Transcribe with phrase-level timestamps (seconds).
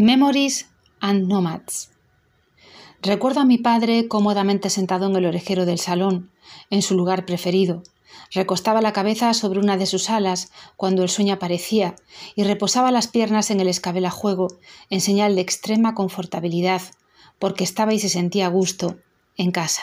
[0.00, 0.66] Memories
[1.00, 1.90] and Nomads.
[3.02, 6.30] Recuerdo a mi padre cómodamente sentado en el orejero del salón,
[6.70, 7.82] en su lugar preferido.
[8.32, 11.96] Recostaba la cabeza sobre una de sus alas cuando el sueño aparecía
[12.34, 14.48] y reposaba las piernas en el escabel a juego,
[14.88, 16.80] en señal de extrema confortabilidad,
[17.38, 18.96] porque estaba y se sentía a gusto
[19.36, 19.82] en casa.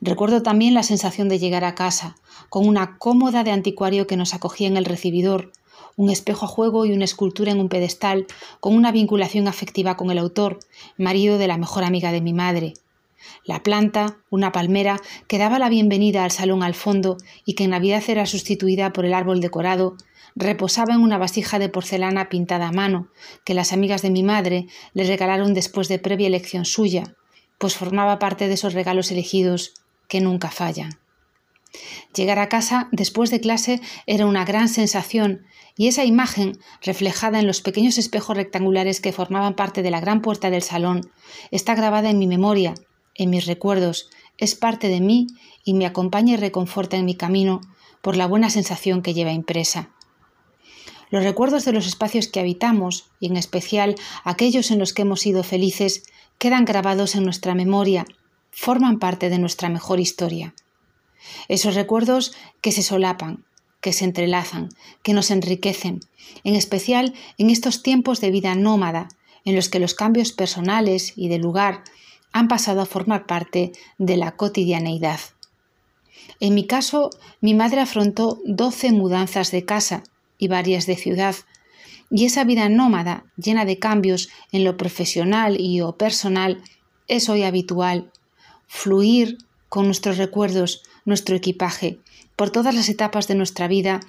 [0.00, 2.16] Recuerdo también la sensación de llegar a casa,
[2.48, 5.52] con una cómoda de anticuario que nos acogía en el recibidor,
[5.96, 8.26] un espejo a juego y una escultura en un pedestal
[8.60, 10.58] con una vinculación afectiva con el autor,
[10.96, 12.74] marido de la mejor amiga de mi madre.
[13.44, 17.70] La planta, una palmera, que daba la bienvenida al salón al fondo y que en
[17.70, 19.96] Navidad era sustituida por el árbol decorado,
[20.36, 23.08] reposaba en una vasija de porcelana pintada a mano,
[23.44, 27.14] que las amigas de mi madre le regalaron después de previa elección suya,
[27.58, 29.74] pues formaba parte de esos regalos elegidos
[30.08, 30.98] que nunca fallan.
[32.14, 35.44] Llegar a casa después de clase era una gran sensación
[35.76, 40.22] y esa imagen, reflejada en los pequeños espejos rectangulares que formaban parte de la gran
[40.22, 41.10] puerta del salón,
[41.50, 42.74] está grabada en mi memoria,
[43.16, 45.26] en mis recuerdos, es parte de mí
[45.64, 47.60] y me acompaña y reconforta en mi camino
[48.02, 49.90] por la buena sensación que lleva impresa.
[51.10, 55.20] Los recuerdos de los espacios que habitamos, y en especial aquellos en los que hemos
[55.20, 56.04] sido felices,
[56.38, 58.04] quedan grabados en nuestra memoria,
[58.50, 60.54] forman parte de nuestra mejor historia.
[61.48, 63.44] Esos recuerdos que se solapan,
[63.80, 64.70] que se entrelazan,
[65.02, 66.00] que nos enriquecen,
[66.42, 69.08] en especial en estos tiempos de vida nómada,
[69.44, 71.84] en los que los cambios personales y de lugar
[72.32, 75.20] han pasado a formar parte de la cotidianeidad.
[76.40, 80.02] En mi caso, mi madre afrontó doce mudanzas de casa
[80.38, 81.36] y varias de ciudad,
[82.10, 86.62] y esa vida nómada, llena de cambios en lo profesional y o personal,
[87.08, 88.10] es hoy habitual.
[88.66, 91.98] Fluir con nuestros recuerdos, nuestro equipaje,
[92.36, 94.00] por todas las etapas de nuestra vida,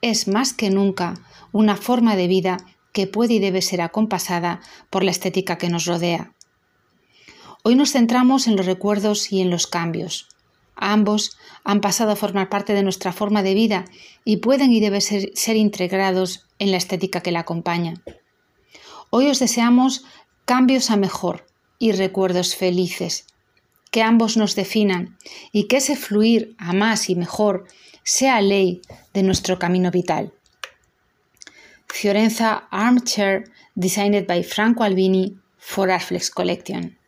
[0.00, 1.14] es más que nunca
[1.52, 2.58] una forma de vida
[2.92, 6.32] que puede y debe ser acompasada por la estética que nos rodea.
[7.62, 10.28] Hoy nos centramos en los recuerdos y en los cambios.
[10.76, 13.84] Ambos han pasado a formar parte de nuestra forma de vida
[14.24, 17.94] y pueden y deben ser, ser integrados en la estética que la acompaña.
[19.10, 20.04] Hoy os deseamos
[20.44, 21.46] cambios a mejor
[21.78, 23.26] y recuerdos felices,
[23.96, 25.16] que ambos nos definan
[25.52, 27.64] y que ese fluir a más y mejor
[28.04, 28.82] sea ley
[29.14, 30.34] de nuestro camino vital.
[31.88, 36.98] Fiorenza Armchair, designed by Franco Albini for Arflex Collection.